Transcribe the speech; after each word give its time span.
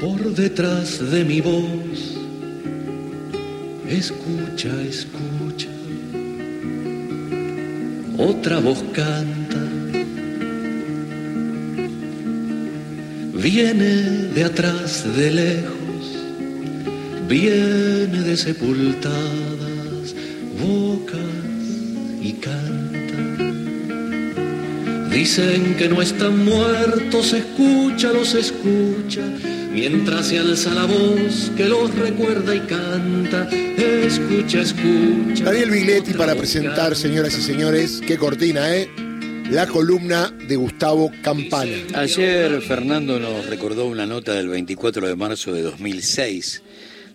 por 0.00 0.34
detrás 0.34 1.10
de 1.10 1.24
mi 1.24 1.40
voz. 1.40 2.16
Escucha, 3.88 4.70
escucha. 4.82 5.68
Otra 8.16 8.60
voz 8.60 8.82
canta. 8.92 9.58
Viene 13.34 13.94
de 14.34 14.44
atrás, 14.44 15.04
de 15.16 15.30
lejos, 15.30 16.04
viene 17.28 18.22
de 18.22 18.36
sepultadas 18.36 20.14
bocas 20.60 21.18
y 22.20 22.32
canta. 22.34 23.16
Dicen 25.10 25.76
que 25.76 25.88
no 25.88 26.02
están 26.02 26.44
muertos, 26.44 27.32
escucha, 27.32 28.12
los 28.12 28.34
escucha 28.34 29.22
mientras 29.78 30.26
se 30.26 30.38
alza 30.38 30.74
la 30.74 30.86
voz 30.86 31.52
que 31.56 31.66
los 31.66 31.94
recuerda 31.94 32.54
y 32.54 32.60
canta. 32.60 33.48
Escucha, 33.48 34.62
escucha. 34.62 35.44
Daniel 35.44 35.70
Bigletti 35.70 36.14
para 36.14 36.34
presentar, 36.34 36.96
señoras 36.96 37.38
y 37.38 37.42
señores, 37.42 38.00
qué 38.04 38.18
cortina, 38.18 38.74
¿eh? 38.74 38.90
La 39.50 39.68
columna 39.68 40.30
de 40.48 40.56
Gustavo 40.56 41.12
Campana. 41.22 41.76
Ayer 41.94 42.60
Fernando 42.60 43.20
nos 43.20 43.46
recordó 43.46 43.86
una 43.86 44.04
nota 44.04 44.34
del 44.34 44.48
24 44.48 45.06
de 45.06 45.14
marzo 45.14 45.52
de 45.52 45.62
2006 45.62 46.62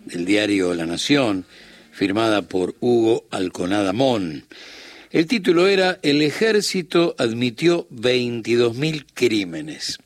del 0.06 0.24
diario 0.24 0.74
La 0.74 0.86
Nación, 0.86 1.44
firmada 1.92 2.42
por 2.42 2.76
Hugo 2.80 3.26
Alconada 3.30 3.92
Mon. 3.92 4.44
El 5.10 5.26
título 5.26 5.68
era 5.68 5.98
El 6.02 6.22
ejército 6.22 7.14
admitió 7.18 7.86
22.000 7.90 9.04
crímenes. 9.12 9.98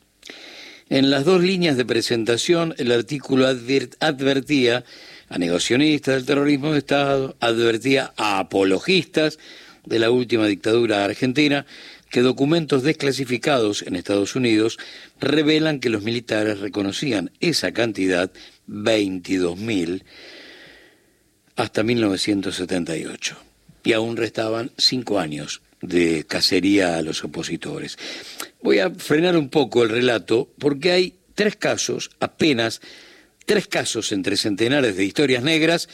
En 0.89 1.11
las 1.11 1.23
dos 1.23 1.43
líneas 1.43 1.77
de 1.77 1.85
presentación, 1.85 2.73
el 2.79 2.91
artículo 2.91 3.45
advertía 3.47 4.83
a 5.29 5.37
negacionistas 5.37 6.15
del 6.15 6.25
terrorismo 6.25 6.71
de 6.71 6.79
Estado, 6.79 7.37
advertía 7.39 8.11
a 8.17 8.39
apologistas 8.39 9.37
de 9.85 9.99
la 9.99 10.09
última 10.09 10.47
dictadura 10.47 11.05
argentina 11.05 11.67
que 12.09 12.21
documentos 12.21 12.81
desclasificados 12.81 13.83
en 13.83 13.95
Estados 13.95 14.35
Unidos 14.35 14.79
revelan 15.19 15.79
que 15.79 15.91
los 15.91 16.01
militares 16.01 16.59
reconocían 16.59 17.29
esa 17.39 17.71
cantidad, 17.71 18.31
22.000, 18.67 20.03
hasta 21.55 21.83
1978. 21.83 23.37
Y 23.83 23.93
aún 23.93 24.17
restaban 24.17 24.71
cinco 24.75 25.19
años 25.19 25.61
de 25.81 26.25
cacería 26.27 26.97
a 26.97 27.01
los 27.01 27.23
opositores. 27.23 27.97
Voy 28.61 28.79
a 28.79 28.89
frenar 28.89 29.37
un 29.37 29.49
poco 29.49 29.83
el 29.83 29.89
relato 29.89 30.49
porque 30.59 30.91
hay 30.91 31.15
tres 31.35 31.55
casos, 31.55 32.11
apenas 32.19 32.81
tres 33.45 33.67
casos 33.67 34.11
entre 34.11 34.37
centenares 34.37 34.95
de 34.95 35.05
historias 35.05 35.43
negras 35.43 35.89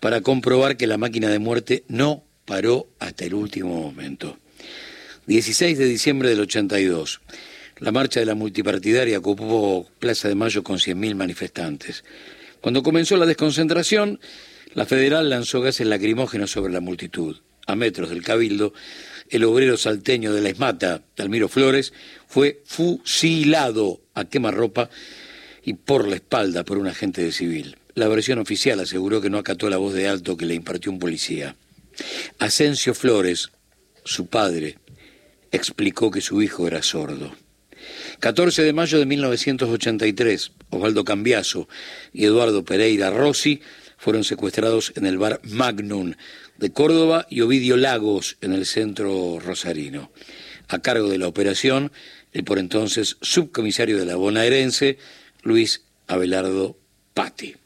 para 0.00 0.20
comprobar 0.20 0.76
que 0.76 0.86
la 0.86 0.98
máquina 0.98 1.28
de 1.28 1.38
muerte 1.38 1.84
no 1.88 2.24
paró 2.44 2.88
hasta 2.98 3.24
el 3.24 3.34
último 3.34 3.80
momento. 3.80 4.38
16 5.26 5.78
de 5.78 5.84
diciembre 5.84 6.28
del 6.28 6.40
82. 6.40 7.20
La 7.78 7.92
marcha 7.92 8.20
de 8.20 8.26
la 8.26 8.34
multipartidaria 8.34 9.18
ocupó 9.18 9.88
Plaza 9.98 10.28
de 10.28 10.34
Mayo 10.34 10.62
con 10.62 10.78
100.000 10.78 11.14
manifestantes. 11.14 12.04
Cuando 12.60 12.82
comenzó 12.82 13.16
la 13.16 13.26
desconcentración, 13.26 14.20
la 14.74 14.86
federal 14.86 15.30
lanzó 15.30 15.60
gases 15.60 15.86
lacrimógenos 15.86 16.50
sobre 16.50 16.72
la 16.72 16.80
multitud. 16.80 17.38
A 17.66 17.76
metros 17.76 18.10
del 18.10 18.22
cabildo, 18.22 18.74
el 19.30 19.44
obrero 19.44 19.76
salteño 19.76 20.32
de 20.32 20.40
la 20.40 20.50
Esmata, 20.50 21.02
Dalmiro 21.16 21.48
Flores, 21.48 21.92
fue 22.26 22.62
fusilado 22.64 24.00
a 24.14 24.24
quemarropa 24.24 24.90
y 25.64 25.74
por 25.74 26.08
la 26.08 26.16
espalda 26.16 26.64
por 26.64 26.78
un 26.78 26.88
agente 26.88 27.22
de 27.22 27.32
civil. 27.32 27.76
La 27.94 28.08
versión 28.08 28.38
oficial 28.38 28.80
aseguró 28.80 29.20
que 29.20 29.30
no 29.30 29.38
acató 29.38 29.70
la 29.70 29.76
voz 29.76 29.94
de 29.94 30.08
alto 30.08 30.36
que 30.36 30.46
le 30.46 30.54
impartió 30.54 30.90
un 30.90 30.98
policía. 30.98 31.56
Asensio 32.38 32.94
Flores, 32.94 33.50
su 34.04 34.26
padre, 34.26 34.78
explicó 35.52 36.10
que 36.10 36.20
su 36.20 36.42
hijo 36.42 36.66
era 36.66 36.82
sordo. 36.82 37.34
14 38.20 38.62
de 38.62 38.72
mayo 38.72 38.98
de 38.98 39.06
1983, 39.06 40.52
Osvaldo 40.70 41.04
Cambiaso 41.04 41.68
y 42.12 42.24
Eduardo 42.24 42.64
Pereira 42.64 43.10
Rossi 43.10 43.60
fueron 44.00 44.24
secuestrados 44.24 44.94
en 44.96 45.04
el 45.04 45.18
bar 45.18 45.40
Magnum 45.44 46.14
de 46.56 46.72
Córdoba 46.72 47.26
y 47.28 47.42
Ovidio 47.42 47.76
Lagos 47.76 48.38
en 48.40 48.54
el 48.54 48.64
centro 48.64 49.38
rosarino. 49.38 50.10
A 50.68 50.78
cargo 50.78 51.10
de 51.10 51.18
la 51.18 51.28
operación, 51.28 51.92
el 52.32 52.42
por 52.44 52.58
entonces 52.58 53.18
subcomisario 53.20 53.98
de 53.98 54.06
la 54.06 54.16
bonaerense, 54.16 54.96
Luis 55.42 55.82
Abelardo 56.06 56.78
Patti. 57.12 57.56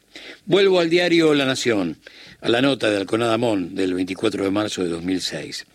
Vuelvo 0.45 0.81
al 0.81 0.89
diario 0.89 1.33
La 1.35 1.45
Nación, 1.45 1.99
a 2.41 2.49
la 2.49 2.61
nota 2.61 2.89
de 2.89 2.97
Alconada 2.97 3.37
Mon 3.37 3.73
del 3.73 3.93
24 3.93 4.43
de 4.43 4.51
marzo 4.51 4.83
de 4.83 4.89
2006. 4.89 5.65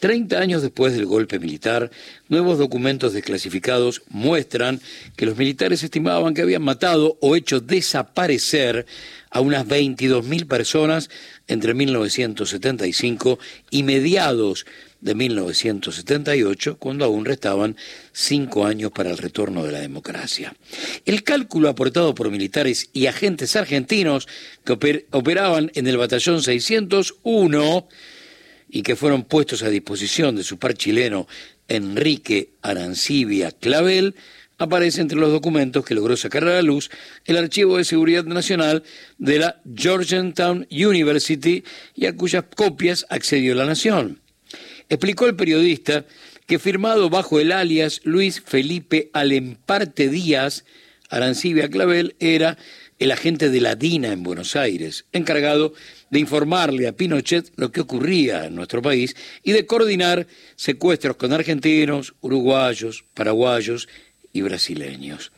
Treinta 0.00 0.40
años 0.40 0.62
después 0.62 0.94
del 0.94 1.04
golpe 1.04 1.38
militar, 1.38 1.90
nuevos 2.28 2.56
documentos 2.56 3.12
desclasificados 3.12 4.00
muestran 4.08 4.80
que 5.14 5.26
los 5.26 5.36
militares 5.36 5.82
estimaban 5.82 6.32
que 6.32 6.40
habían 6.40 6.62
matado 6.62 7.18
o 7.20 7.36
hecho 7.36 7.60
desaparecer 7.60 8.86
a 9.30 9.42
unas 9.42 9.66
22.000 9.66 10.46
personas 10.46 11.10
entre 11.48 11.74
1975 11.74 13.38
y 13.70 13.82
mediados 13.82 14.64
de 15.02 15.14
1978, 15.14 16.78
cuando 16.78 17.04
aún 17.04 17.26
restaban 17.26 17.76
cinco 18.12 18.64
años 18.64 18.92
para 18.92 19.10
el 19.10 19.18
retorno 19.18 19.64
de 19.64 19.72
la 19.72 19.80
democracia. 19.80 20.56
El 21.04 21.24
cálculo 21.24 21.68
aportado 21.68 22.14
por 22.14 22.30
militares 22.30 22.88
y 22.94 23.04
agentes 23.06 23.54
argentinos 23.54 24.28
que 24.64 24.72
operaban 25.10 25.70
en 25.74 25.86
el 25.86 25.98
batallón 25.98 26.42
601 26.42 27.86
y 28.70 28.82
que 28.82 28.96
fueron 28.96 29.24
puestos 29.24 29.62
a 29.62 29.68
disposición 29.68 30.36
de 30.36 30.44
su 30.44 30.58
par 30.58 30.74
chileno 30.74 31.26
Enrique 31.68 32.50
Arancibia 32.62 33.50
Clavel, 33.52 34.14
aparece 34.58 35.00
entre 35.00 35.18
los 35.18 35.32
documentos 35.32 35.84
que 35.84 35.94
logró 35.94 36.16
sacar 36.16 36.44
a 36.44 36.54
la 36.54 36.62
luz 36.62 36.90
el 37.24 37.36
Archivo 37.38 37.78
de 37.78 37.84
Seguridad 37.84 38.24
Nacional 38.24 38.82
de 39.18 39.38
la 39.38 39.60
Georgetown 39.74 40.66
University 40.70 41.64
y 41.94 42.06
a 42.06 42.14
cuyas 42.14 42.44
copias 42.54 43.06
accedió 43.08 43.54
la 43.54 43.64
Nación. 43.64 44.20
Explicó 44.88 45.26
el 45.26 45.36
periodista 45.36 46.04
que 46.46 46.58
firmado 46.58 47.08
bajo 47.10 47.40
el 47.40 47.52
alias 47.52 48.00
Luis 48.04 48.42
Felipe 48.44 49.08
Alemparte 49.12 50.08
Díaz, 50.08 50.64
Arancibia 51.08 51.70
Clavel 51.70 52.16
era 52.18 52.58
el 53.00 53.10
agente 53.10 53.48
de 53.48 53.60
la 53.60 53.74
DINA 53.74 54.12
en 54.12 54.22
Buenos 54.22 54.54
Aires, 54.56 55.06
encargado 55.12 55.72
de 56.10 56.20
informarle 56.20 56.86
a 56.86 56.92
Pinochet 56.92 57.50
lo 57.56 57.72
que 57.72 57.80
ocurría 57.80 58.44
en 58.44 58.54
nuestro 58.54 58.82
país 58.82 59.16
y 59.42 59.52
de 59.52 59.64
coordinar 59.64 60.26
secuestros 60.54 61.16
con 61.16 61.32
argentinos, 61.32 62.14
uruguayos, 62.20 63.04
paraguayos 63.14 63.88
y 64.34 64.42
brasileños. 64.42 65.32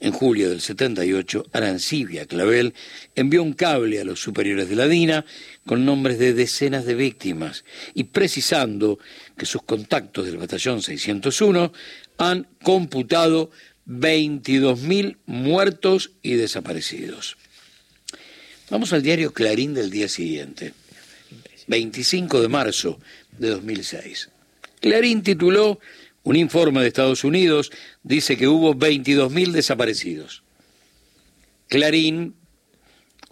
En 0.00 0.12
julio 0.12 0.50
del 0.50 0.60
78, 0.60 1.46
Arancibia 1.52 2.26
Clavel 2.26 2.74
envió 3.16 3.42
un 3.42 3.54
cable 3.54 4.00
a 4.00 4.04
los 4.04 4.20
superiores 4.20 4.68
de 4.68 4.76
la 4.76 4.86
DINA 4.86 5.24
con 5.66 5.86
nombres 5.86 6.18
de 6.18 6.34
decenas 6.34 6.84
de 6.84 6.94
víctimas 6.94 7.64
y 7.94 8.04
precisando 8.04 8.98
que 9.36 9.46
sus 9.46 9.62
contactos 9.62 10.26
del 10.26 10.36
batallón 10.36 10.82
601 10.82 11.72
han 12.18 12.46
computado 12.62 13.50
22.000 13.88 15.16
muertos 15.26 16.12
y 16.22 16.34
desaparecidos. 16.34 17.36
Vamos 18.70 18.92
al 18.92 19.02
diario 19.02 19.32
Clarín 19.32 19.72
del 19.72 19.90
día 19.90 20.08
siguiente, 20.08 20.74
25 21.68 22.42
de 22.42 22.48
marzo 22.48 23.00
de 23.38 23.48
2006. 23.48 24.28
Clarín 24.80 25.22
tituló 25.22 25.80
un 26.22 26.36
informe 26.36 26.82
de 26.82 26.88
Estados 26.88 27.24
Unidos, 27.24 27.70
dice 28.02 28.36
que 28.36 28.46
hubo 28.46 28.74
22.000 28.74 29.52
desaparecidos. 29.52 30.42
Clarín, 31.68 32.34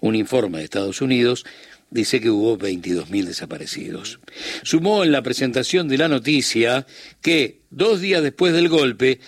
un 0.01 0.15
informe 0.15 0.59
de 0.59 0.65
Estados 0.65 1.03
Unidos, 1.03 1.45
dice 1.91 2.21
que 2.21 2.31
hubo 2.31 2.59
22.000 2.59 3.25
desaparecidos. 3.25 4.21
Sumó 4.63 5.05
en 5.05 5.13
la 5.13 5.23
presentación 5.23 5.89
de 5.89 5.99
la 5.99 6.09
noticia 6.09 6.87
que 7.21 7.61
dos 7.71 8.01
días 8.01 8.23
después 8.23 8.55
del 8.55 8.71
golpe, 8.71 9.21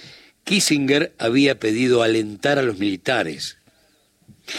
Kissinger 0.49 1.15
había 1.19 1.61
pedido 1.61 2.03
alentar 2.03 2.59
a 2.59 2.63
los 2.63 2.79
militares 2.79 3.59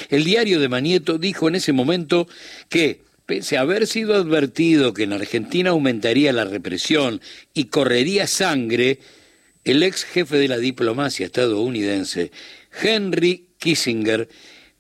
el 0.10 0.24
diario 0.24 0.60
de 0.60 0.70
Manieto 0.70 1.18
dijo 1.18 1.48
en 1.48 1.56
ese 1.56 1.74
momento 1.74 2.28
que, 2.70 3.02
pese 3.26 3.58
a 3.58 3.62
haber 3.62 3.88
sido 3.88 4.16
advertido 4.16 4.94
que 4.94 5.04
en 5.04 5.14
Argentina 5.14 5.72
aumentaría 5.72 6.34
la 6.34 6.46
represión 6.46 7.22
y 7.54 7.66
correría 7.66 8.28
sangre, 8.28 9.00
el 9.64 9.84
ex 9.84 10.04
jefe 10.04 10.38
de 10.38 10.48
la 10.48 10.58
diplomacia 10.58 11.26
estadounidense, 11.26 12.32
Henry 12.82 13.48
Kissinger, 13.58 14.30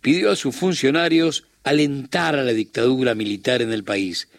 pidió 0.01 0.31
a 0.31 0.35
sus 0.35 0.55
funcionarios 0.55 1.45
alentar 1.63 2.35
a 2.35 2.43
la 2.43 2.53
dictadura 2.53 3.13
militar 3.15 3.61
en 3.61 3.71
el 3.73 3.83
país, 3.83 4.29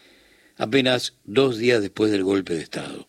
apenas 0.57 1.13
dos 1.23 1.57
días 1.57 1.81
después 1.81 2.11
del 2.11 2.23
golpe 2.23 2.55
de 2.55 2.63
Estado. 2.63 3.07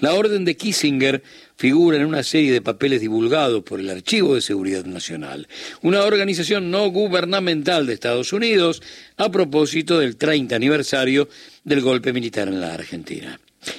La 0.00 0.14
orden 0.14 0.44
de 0.44 0.56
Kissinger 0.56 1.22
figura 1.56 1.96
en 1.96 2.04
una 2.04 2.22
serie 2.22 2.52
de 2.52 2.62
papeles 2.62 3.00
divulgados 3.00 3.62
por 3.62 3.80
el 3.80 3.90
Archivo 3.90 4.34
de 4.34 4.40
Seguridad 4.40 4.84
Nacional, 4.84 5.48
una 5.82 6.02
organización 6.02 6.70
no 6.70 6.88
gubernamental 6.88 7.86
de 7.86 7.94
Estados 7.94 8.32
Unidos, 8.32 8.82
a 9.16 9.30
propósito 9.30 9.98
del 9.98 10.16
30 10.16 10.56
aniversario 10.56 11.28
del 11.62 11.80
golpe 11.80 12.12
militar 12.12 12.48
en 12.48 12.60
la 12.60 12.74
Argentina. 12.74 13.38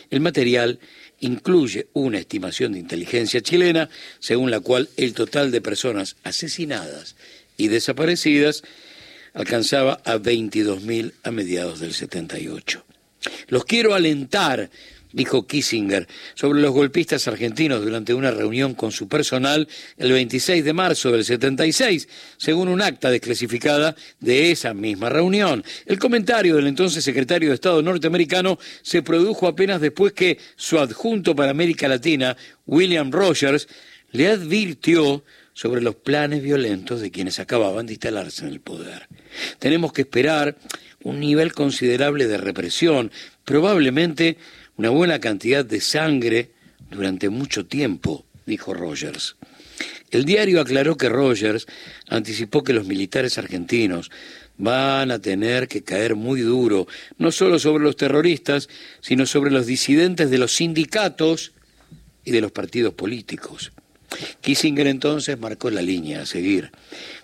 El 0.10 0.22
material 0.22 0.80
incluye 1.20 1.88
una 1.94 2.20
estimación 2.20 2.74
de 2.74 2.80
inteligencia 2.80 3.42
chilena 3.42 3.90
según 4.20 4.52
la 4.52 4.60
cual 4.60 4.90
el 4.98 5.14
total 5.14 5.52
de 5.52 5.62
personas 5.62 6.16
asesinadas 6.24 7.16
y 7.58 7.68
desaparecidas 7.68 8.64
alcanzaba 9.34 10.02
a 10.06 10.16
22.000 10.16 11.14
a 11.24 11.32
mediados 11.32 11.80
del 11.80 11.94
78. 11.94 12.84
Los 13.48 13.66
quiero 13.66 13.94
alentar 13.94 14.70
dijo 15.16 15.48
Kissinger 15.48 16.08
sobre 16.34 16.62
los 16.62 16.72
golpistas 16.72 17.28
argentinos 17.28 17.82
durante 17.82 18.14
una 18.14 18.32
reunión 18.32 18.76
con 18.76 18.92
su 18.92 19.08
personal 19.08 19.68
el 19.98 20.12
26 20.12 20.64
de 20.64 20.74
marzo 20.74 21.12
del 21.12 21.24
76, 21.24 22.08
según 22.38 22.68
un 22.68 22.82
acta 22.82 23.10
desclasificada 23.10 23.96
de 24.20 24.52
esa 24.52 24.74
misma 24.74 25.10
reunión. 25.10 25.64
El 25.86 26.00
comentario 26.00 26.58
del 26.58 26.68
entonces 26.68 27.04
secretario 27.04 27.50
de 27.50 27.56
Estado 27.56 27.82
norteamericano 27.82 28.60
se 28.82 29.02
produjo 29.02 29.48
apenas 29.48 29.80
después 29.80 30.12
que 30.12 30.38
su 30.58 30.78
adjunto 30.80 31.34
para 31.34 31.52
América 31.52 31.88
Latina, 31.88 32.36
William 32.66 33.10
Rogers, 33.10 33.70
le 34.12 34.28
advirtió 34.28 35.24
sobre 35.54 35.82
los 35.82 35.96
planes 35.96 36.44
violentos 36.44 37.00
de 37.00 37.12
quienes 37.12 37.40
acababan 37.40 37.86
de 37.86 37.94
instalarse 37.94 38.46
en 38.46 38.52
el 38.52 38.60
poder. 38.60 39.08
Tenemos 39.60 39.94
que 39.94 40.02
esperar 40.02 40.58
un 41.04 41.22
nivel 41.22 41.54
considerable 41.54 42.28
de 42.28 42.38
represión, 42.38 43.12
probablemente 43.46 44.38
una 44.78 44.90
buena 44.90 45.20
cantidad 45.20 45.64
de 45.66 45.82
sangre 45.82 46.52
durante 46.90 47.30
mucho 47.30 47.66
tiempo, 47.66 48.26
dijo 48.46 48.74
Rogers. 48.74 49.36
El 50.12 50.26
diario 50.26 50.62
aclaró 50.62 50.98
que 50.98 51.10
Rogers 51.10 51.66
anticipó 52.08 52.64
que 52.64 52.74
los 52.74 52.86
militares 52.86 53.38
argentinos 53.38 54.12
van 54.58 55.12
a 55.12 55.20
tener 55.20 55.68
que 55.68 55.84
caer 55.84 56.16
muy 56.16 56.42
duro, 56.42 56.88
no 57.18 57.32
solo 57.32 57.60
sobre 57.60 57.84
los 57.84 57.98
terroristas, 57.98 58.70
sino 59.02 59.26
sobre 59.26 59.52
los 59.52 59.66
disidentes 59.66 60.30
de 60.30 60.38
los 60.38 60.56
sindicatos 60.56 61.54
y 62.24 62.32
de 62.32 62.42
los 62.42 62.52
partidos 62.52 62.94
políticos. 62.94 63.72
Kissinger 64.42 64.88
entonces 64.88 65.38
marcó 65.40 65.70
la 65.70 65.82
línea 65.82 66.22
a 66.22 66.26
seguir. 66.26 66.72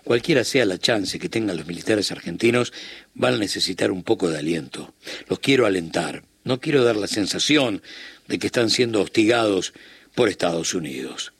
Cualquiera 0.03 0.43
sea 0.43 0.65
la 0.65 0.77
chance 0.77 1.19
que 1.19 1.29
tengan 1.29 1.55
los 1.57 1.67
militares 1.67 2.11
argentinos, 2.11 2.73
van 3.13 3.35
a 3.35 3.37
necesitar 3.37 3.91
un 3.91 4.03
poco 4.03 4.29
de 4.29 4.39
aliento. 4.39 4.93
Los 5.29 5.39
quiero 5.39 5.65
alentar. 5.65 6.23
No 6.43 6.59
quiero 6.59 6.83
dar 6.83 6.95
la 6.95 7.07
sensación 7.07 7.81
de 8.27 8.39
que 8.39 8.47
están 8.47 8.69
siendo 8.69 9.01
hostigados 9.01 9.73
por 10.15 10.29
Estados 10.29 10.73
Unidos. 10.73 11.33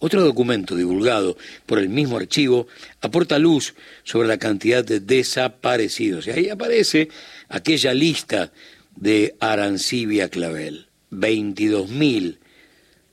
Otro 0.00 0.22
documento 0.22 0.76
divulgado 0.76 1.36
por 1.66 1.78
el 1.78 1.88
mismo 1.88 2.16
archivo 2.16 2.66
aporta 3.00 3.38
luz 3.38 3.74
sobre 4.04 4.28
la 4.28 4.38
cantidad 4.38 4.84
de 4.84 5.00
desaparecidos. 5.00 6.26
Y 6.26 6.30
ahí 6.30 6.48
aparece 6.48 7.08
aquella 7.48 7.94
lista 7.94 8.52
de 8.96 9.36
Arancibia 9.40 10.28
Clavel. 10.28 10.86
22.000 11.10 12.36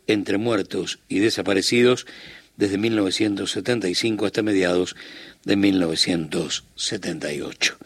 entre 0.07 0.37
muertos 0.37 0.99
y 1.07 1.19
desaparecidos 1.19 2.05
desde 2.57 2.77
1975 2.77 4.25
hasta 4.25 4.41
mediados 4.41 4.97
de 5.43 5.55
1978. 5.55 7.77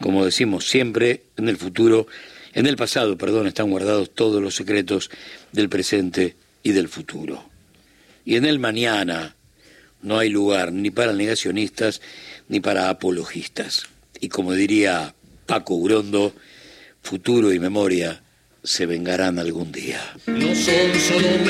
Como 0.00 0.24
decimos 0.24 0.68
siempre, 0.68 1.24
en 1.36 1.48
el 1.48 1.56
futuro 1.56 2.06
en 2.54 2.66
el 2.66 2.76
pasado, 2.76 3.16
perdón, 3.16 3.46
están 3.46 3.70
guardados 3.70 4.14
todos 4.14 4.42
los 4.42 4.54
secretos 4.54 5.10
del 5.52 5.68
presente 5.68 6.36
y 6.62 6.72
del 6.72 6.88
futuro. 6.88 7.44
Y 8.24 8.36
en 8.36 8.44
el 8.44 8.58
mañana 8.58 9.34
no 10.02 10.18
hay 10.18 10.28
lugar 10.28 10.72
ni 10.72 10.90
para 10.90 11.12
negacionistas 11.12 12.00
ni 12.48 12.60
para 12.60 12.88
apologistas. 12.88 13.86
Y 14.20 14.28
como 14.28 14.52
diría 14.52 15.14
Paco 15.46 15.74
Urondo, 15.74 16.34
futuro 17.02 17.52
y 17.52 17.58
memoria 17.58 18.22
se 18.62 18.86
vengarán 18.86 19.38
algún 19.38 19.72
día. 19.72 20.00
No 20.26 20.54
son 20.54 21.00
solo 21.00 21.44